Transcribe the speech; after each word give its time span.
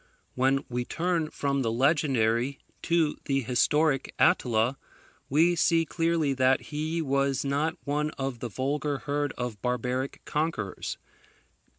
When 0.33 0.63
we 0.67 0.83
turn 0.83 1.29
from 1.29 1.61
the 1.61 1.71
legendary 1.71 2.57
to 2.81 3.17
the 3.25 3.41
historic 3.41 4.15
Attila, 4.17 4.79
we 5.29 5.55
see 5.55 5.85
clearly 5.85 6.33
that 6.33 6.59
he 6.73 7.03
was 7.03 7.45
not 7.45 7.77
one 7.83 8.09
of 8.17 8.39
the 8.39 8.49
vulgar 8.49 8.97
herd 8.97 9.31
of 9.37 9.61
barbaric 9.61 10.23
conquerors. 10.25 10.97